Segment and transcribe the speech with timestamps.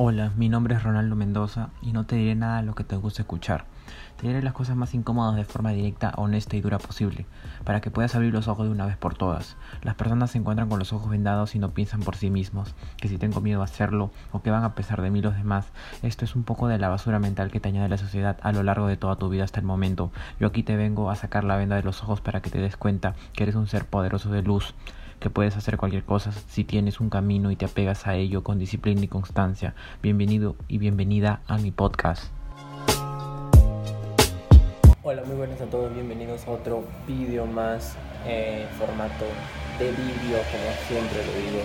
[0.00, 2.94] Hola, mi nombre es Ronaldo Mendoza y no te diré nada de lo que te
[2.94, 3.64] gusta escuchar.
[4.16, 7.26] Te diré las cosas más incómodas de forma directa, honesta y dura posible,
[7.64, 9.56] para que puedas abrir los ojos de una vez por todas.
[9.82, 13.08] Las personas se encuentran con los ojos vendados y no piensan por sí mismos, que
[13.08, 15.66] si tengo miedo a hacerlo o que van a pesar de mí los demás.
[16.04, 18.62] Esto es un poco de la basura mental que te añade la sociedad a lo
[18.62, 20.12] largo de toda tu vida hasta el momento.
[20.38, 22.76] Yo aquí te vengo a sacar la venda de los ojos para que te des
[22.76, 24.76] cuenta que eres un ser poderoso de luz
[25.18, 28.58] que puedes hacer cualquier cosa si tienes un camino y te apegas a ello con
[28.58, 29.74] disciplina y constancia.
[30.02, 32.24] Bienvenido y bienvenida a mi podcast.
[35.02, 39.24] Hola, muy buenas a todos, bienvenidos a otro vídeo más en formato
[39.78, 41.62] de vídeo, como siempre lo digo.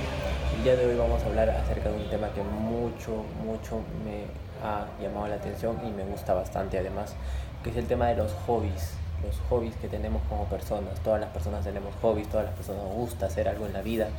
[0.57, 4.25] El día de hoy vamos a hablar acerca de un tema que mucho, mucho me
[4.65, 7.15] ha llamado la atención y me gusta bastante además,
[7.63, 10.99] que es el tema de los hobbies los hobbies que tenemos como personas.
[10.99, 14.09] Todas las personas tenemos hobbies, todas las personas nos gusta hacer algo en la vida,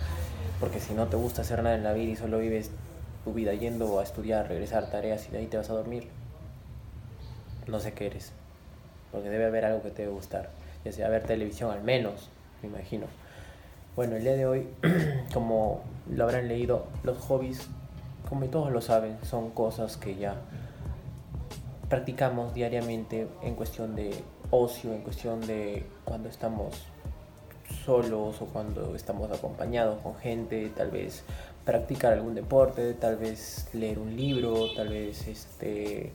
[0.61, 2.71] porque si no te gusta hacer nada en la vida y solo vives
[3.25, 6.09] tu vida yendo a estudiar, regresar tareas y de ahí te vas a dormir,
[7.67, 8.33] no sé qué eres,
[9.13, 10.51] porque debe haber algo que te debe gustar,
[10.85, 12.29] ya sea ver televisión al menos,
[12.63, 13.07] me imagino.
[13.97, 14.69] Bueno, el día de hoy,
[15.33, 17.69] como lo habrán leído, los hobbies,
[18.29, 20.37] como todos lo saben, son cosas que ya
[21.89, 24.25] practicamos diariamente en cuestión de
[24.55, 26.75] ocio, en cuestión de cuando estamos
[27.85, 31.25] solos o cuando estamos acompañados con gente, tal vez
[31.65, 36.13] practicar algún deporte, tal vez leer un libro, tal vez este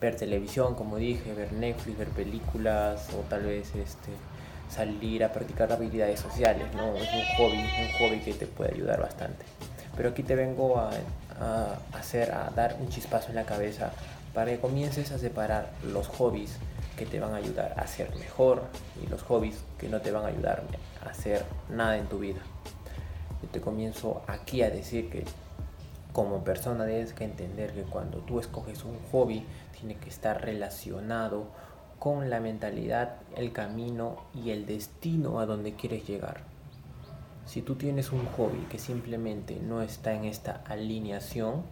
[0.00, 4.10] ver televisión, como dije, ver Netflix, ver películas o tal vez este
[4.68, 6.94] salir a practicar habilidades sociales, ¿no?
[6.96, 9.44] Es un hobby, un hobby que te puede ayudar bastante.
[9.96, 10.90] Pero aquí te vengo a,
[11.40, 13.92] a hacer, a dar un chispazo en la cabeza
[14.34, 16.58] para que comiences a separar los hobbies
[16.96, 18.62] que te van a ayudar a ser mejor
[19.02, 20.64] y los hobbies que no te van a ayudar
[21.04, 22.40] a hacer nada en tu vida.
[23.42, 25.24] Yo te comienzo aquí a decir que
[26.12, 29.44] como persona debes que entender que cuando tú escoges un hobby
[29.78, 31.48] tiene que estar relacionado
[31.98, 36.44] con la mentalidad, el camino y el destino a donde quieres llegar.
[37.46, 41.62] Si tú tienes un hobby que simplemente no está en esta alineación,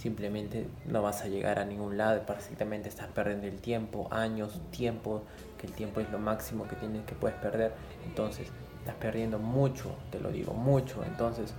[0.00, 5.22] simplemente no vas a llegar a ningún lado, prácticamente estás perdiendo el tiempo, años, tiempo,
[5.58, 7.72] que el tiempo es lo máximo que tienes que puedes perder,
[8.06, 11.52] entonces estás perdiendo mucho, te lo digo, mucho, entonces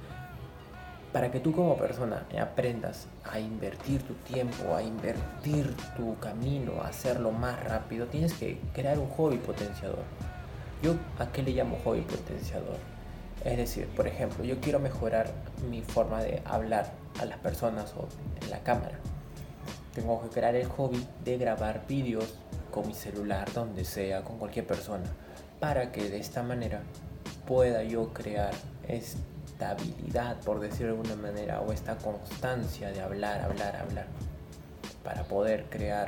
[1.14, 6.88] para que tú como persona aprendas a invertir tu tiempo, a invertir tu camino, a
[6.88, 10.04] hacerlo más rápido, tienes que crear un hobby potenciador.
[10.82, 12.78] Yo a qué le llamo hobby potenciador?
[13.44, 15.32] Es decir, por ejemplo, yo quiero mejorar
[15.70, 18.08] mi forma de hablar a las personas o
[18.42, 19.00] en la cámara.
[19.94, 22.36] Tengo que crear el hobby de grabar vídeos
[22.72, 25.06] con mi celular, donde sea, con cualquier persona,
[25.60, 26.82] para que de esta manera
[27.46, 28.54] pueda yo crear
[28.88, 34.08] esta habilidad, por decirlo de alguna manera, o esta constancia de hablar, hablar, hablar,
[35.04, 36.08] para poder crear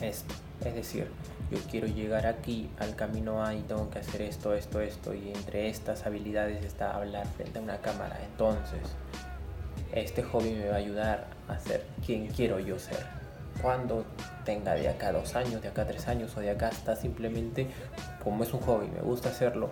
[0.00, 0.34] esto.
[0.64, 1.08] Es decir,
[1.50, 5.30] yo quiero llegar aquí al camino A y tengo que hacer esto, esto, esto, y
[5.30, 8.18] entre estas habilidades está hablar frente a una cámara.
[8.24, 8.80] Entonces,
[9.92, 12.98] este hobby me va a ayudar a ser quien quiero yo ser.
[13.62, 14.04] Cuando
[14.44, 17.68] tenga de acá dos años, de acá tres años o de acá hasta simplemente,
[18.22, 19.70] como es un hobby, me gusta hacerlo,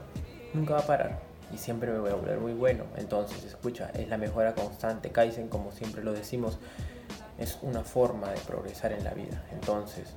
[0.54, 1.18] nunca va a parar
[1.52, 2.84] y siempre me voy a volver muy bueno.
[2.96, 5.10] Entonces, escucha, es la mejora constante.
[5.10, 6.58] Kaizen, como siempre lo decimos,
[7.38, 9.42] es una forma de progresar en la vida.
[9.52, 10.14] Entonces,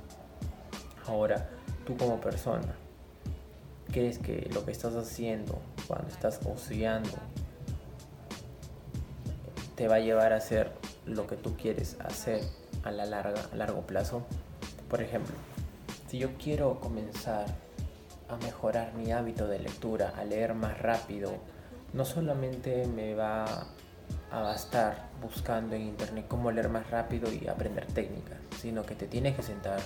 [1.08, 1.48] Ahora,
[1.86, 2.74] tú como persona,
[3.92, 7.12] ¿crees que lo que estás haciendo cuando estás oceando
[9.76, 10.72] te va a llevar a hacer
[11.04, 12.42] lo que tú quieres hacer
[12.82, 14.22] a la larga, a largo plazo?
[14.90, 15.34] Por ejemplo,
[16.08, 17.46] si yo quiero comenzar
[18.28, 21.32] a mejorar mi hábito de lectura, a leer más rápido,
[21.92, 23.44] no solamente me va
[24.30, 29.06] a bastar buscando en internet cómo leer más rápido y aprender técnicas, sino que te
[29.06, 29.80] tienes que sentar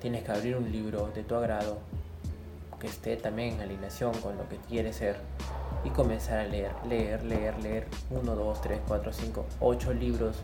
[0.00, 1.78] tienes que abrir un libro de tu agrado
[2.78, 5.16] que esté también en alineación con lo que quieres ser
[5.86, 10.36] y comenzar a leer, leer, leer, leer 1, 2, 3, 4, 5, 8 libros,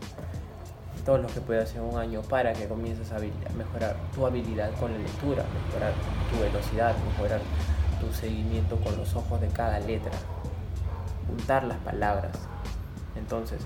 [1.05, 3.19] todos los que puedas en un año para que comiences a
[3.57, 5.93] mejorar tu habilidad con la lectura, mejorar
[6.31, 7.41] tu velocidad, mejorar
[7.99, 10.13] tu seguimiento con los ojos de cada letra,
[11.27, 12.31] juntar las palabras.
[13.17, 13.61] Entonces,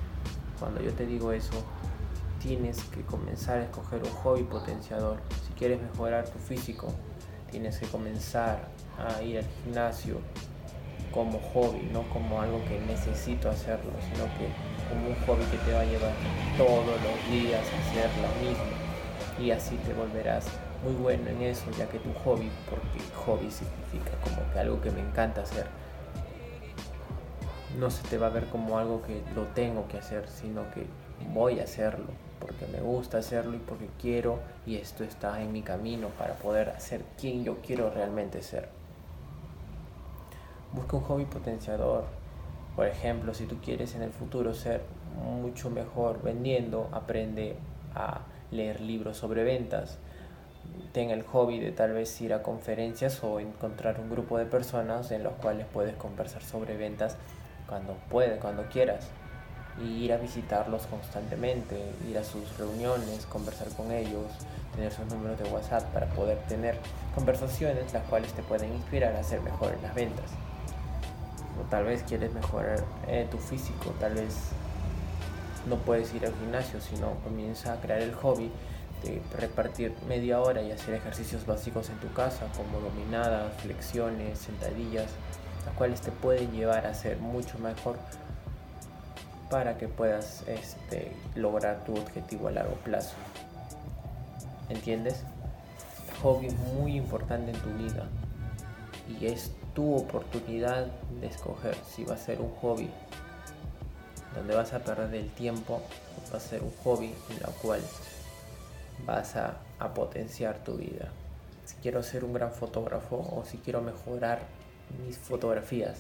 [0.59, 1.63] cuando yo te digo eso,
[2.39, 5.19] tienes que comenzar a escoger un hobby potenciador.
[5.45, 6.88] Si quieres mejorar tu físico,
[7.51, 10.18] tienes que comenzar a ir al gimnasio
[11.18, 14.54] como hobby, no como algo que necesito hacerlo, sino que
[14.88, 16.14] como un hobby que te va a llevar
[16.60, 19.44] todos los días a hacer lo mismo.
[19.44, 20.46] Y así te volverás
[20.84, 24.92] muy bueno en eso, ya que tu hobby, porque hobby significa como que algo que
[24.92, 25.66] me encanta hacer,
[27.80, 30.86] no se te va a ver como algo que lo tengo que hacer, sino que
[31.34, 34.38] voy a hacerlo, porque me gusta hacerlo y porque quiero
[34.68, 38.76] y esto está en mi camino para poder ser quien yo quiero realmente ser.
[40.74, 42.06] Busca un hobby potenciador.
[42.75, 44.81] Por ejemplo, si tú quieres en el futuro ser
[45.24, 47.56] mucho mejor vendiendo, aprende
[47.96, 48.22] a
[48.52, 49.98] leer libros sobre ventas.
[50.92, 55.12] Ten el hobby de tal vez ir a conferencias o encontrar un grupo de personas
[55.12, 57.18] en los cuales puedes conversar sobre ventas
[57.68, 59.10] cuando puedes, cuando quieras.
[59.81, 61.80] Y ir a visitarlos constantemente,
[62.10, 64.25] ir a sus reuniones, conversar con ellos,
[64.75, 66.78] tener sus números de WhatsApp para poder tener
[67.16, 70.31] conversaciones las cuales te pueden inspirar a ser mejor en las ventas.
[71.59, 74.36] O tal vez quieres mejorar eh, tu físico, tal vez
[75.68, 78.51] no puedes ir al gimnasio, sino comienza a crear el hobby
[79.04, 85.07] de repartir media hora y hacer ejercicios básicos en tu casa, como dominadas, flexiones, sentadillas,
[85.65, 87.98] las cuales te pueden llevar a ser mucho mejor
[89.50, 93.15] para que puedas este, lograr tu objetivo a largo plazo.
[94.69, 95.24] ¿Entiendes?
[96.21, 98.07] hobby es muy importante en tu vida
[99.19, 100.88] y es tu oportunidad
[101.21, 102.89] de escoger si va a ser un hobby
[104.33, 105.83] donde vas a perder el tiempo,
[106.33, 107.79] va a ser un hobby en el cual
[109.06, 109.59] vas a,
[109.94, 111.09] potenciar tu vida.
[111.65, 114.39] Si quiero ser un gran fotógrafo o si quiero mejorar
[115.06, 116.00] mis fotografías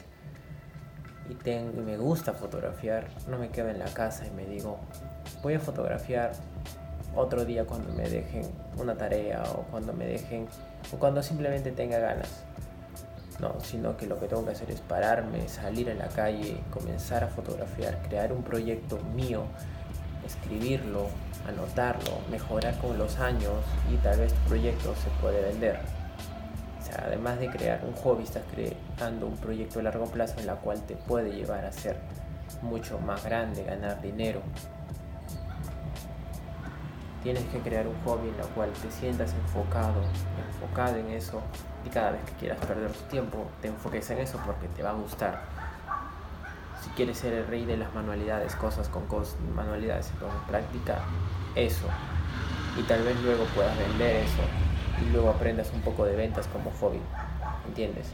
[1.29, 4.79] y, tengo, y me gusta fotografiar, no me quedo en la casa y me digo,
[5.43, 6.31] voy a fotografiar
[7.15, 8.41] otro día cuando me dejen
[8.79, 10.47] una tarea o cuando me dejen
[10.91, 12.43] o cuando simplemente tenga ganas.
[13.39, 17.23] No, sino que lo que tengo que hacer es pararme, salir a la calle, comenzar
[17.23, 19.43] a fotografiar, crear un proyecto mío,
[20.25, 21.07] escribirlo,
[21.47, 23.53] anotarlo, mejorar con los años
[23.93, 25.79] y tal vez tu proyecto se puede vender.
[26.81, 30.47] O sea, además de crear un hobby, estás creando un proyecto a largo plazo en
[30.47, 31.97] la cual te puede llevar a ser
[32.61, 34.41] mucho más grande, ganar dinero,
[37.23, 40.01] Tienes que crear un hobby en el cual te sientas enfocado,
[40.47, 41.41] enfocado en eso
[41.85, 44.91] y cada vez que quieras perder tu tiempo te enfoques en eso porque te va
[44.91, 45.41] a gustar.
[46.81, 50.99] Si quieres ser el rey de las manualidades, cosas con cosas, manualidades, entonces práctica
[51.55, 51.87] eso
[52.79, 54.43] y tal vez luego puedas vender eso
[55.01, 56.99] y luego aprendas un poco de ventas como hobby.
[57.67, 58.07] ¿Entiendes?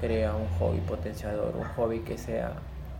[0.00, 2.52] Crea un hobby potenciador, un hobby que sea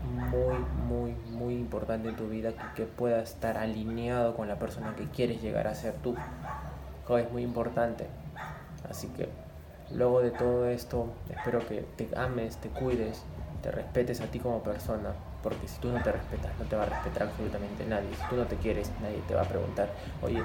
[0.05, 0.57] muy,
[0.87, 5.09] muy, muy importante en tu vida que, que puedas estar alineado con la persona que
[5.09, 6.15] quieres llegar a ser tú.
[7.17, 8.07] Es muy importante.
[8.89, 9.31] Así que
[9.91, 13.25] luego de todo esto, espero que te ames, te cuides,
[13.63, 15.15] te respetes a ti como persona.
[15.43, 18.09] Porque si tú no te respetas, no te va a respetar absolutamente nadie.
[18.15, 19.89] Si tú no te quieres, nadie te va a preguntar,
[20.21, 20.43] oye,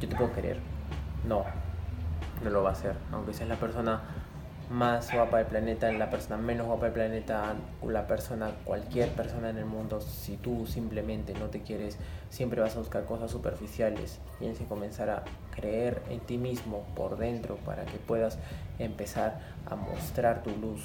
[0.00, 0.58] yo te puedo querer.
[1.24, 1.44] No,
[2.42, 2.94] no lo va a hacer.
[3.12, 4.00] Aunque seas la persona
[4.70, 7.54] más guapa del planeta, la persona menos guapa del planeta,
[7.86, 11.98] la persona, cualquier persona en el mundo, si tú simplemente no te quieres,
[12.30, 14.18] siempre vas a buscar cosas superficiales.
[14.38, 15.24] Tienes que comenzar a
[15.54, 18.38] creer en ti mismo por dentro para que puedas
[18.78, 20.82] empezar a mostrar tu luz,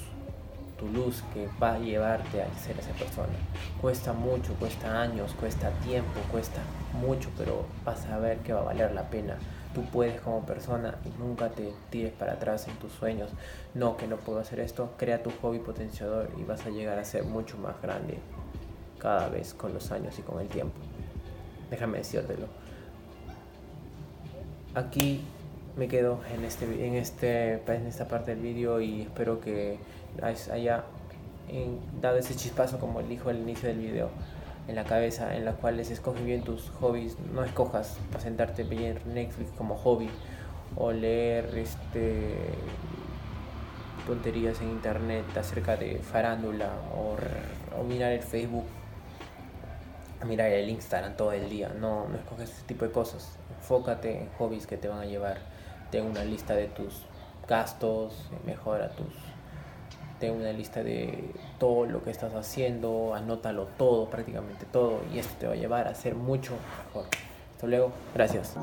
[0.78, 3.32] tu luz que va a llevarte a ser esa persona.
[3.80, 6.60] Cuesta mucho, cuesta años, cuesta tiempo, cuesta
[7.00, 9.36] mucho, pero vas a ver que va a valer la pena
[9.74, 13.30] tú puedes como persona y nunca te tires para atrás en tus sueños.
[13.74, 14.90] No, que no puedo hacer esto.
[14.96, 18.18] Crea tu hobby potenciador y vas a llegar a ser mucho más grande
[18.98, 20.74] cada vez con los años y con el tiempo.
[21.70, 22.46] Déjame decírtelo.
[24.74, 25.22] Aquí
[25.76, 29.78] me quedo en, este, en, este, en esta parte del vídeo y espero que
[30.22, 30.84] haya
[32.00, 34.10] dado ese chispazo como dijo al inicio del vídeo
[34.68, 38.98] en la cabeza en la cual escoge bien tus hobbies, no escojas para sentarte bien
[39.06, 40.08] Netflix como hobby
[40.76, 42.36] o leer este
[44.06, 47.16] tonterías en internet acerca de farándula o,
[47.78, 48.64] o mirar el Facebook,
[50.26, 54.28] mirar el Instagram todo el día, no, no escoges ese tipo de cosas, enfócate en
[54.38, 55.38] hobbies que te van a llevar,
[55.90, 57.04] ten una lista de tus
[57.48, 59.06] gastos, mejora tus
[60.30, 65.46] una lista de todo lo que estás haciendo, anótalo todo, prácticamente todo, y esto te
[65.46, 66.54] va a llevar a ser mucho
[66.86, 67.06] mejor.
[67.54, 68.56] Hasta luego, gracias.